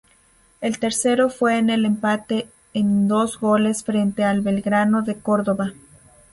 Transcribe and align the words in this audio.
El 0.61 0.79
tercero 0.79 1.29
fue 1.29 1.59
en 1.59 1.69
el 1.69 1.85
empate 1.85 2.49
en 2.73 3.07
dos 3.07 3.39
goles 3.39 3.83
frente 3.83 4.23
a 4.23 4.33
Belgrano 4.33 5.03
de 5.03 5.19
Córdoba. 5.19 5.73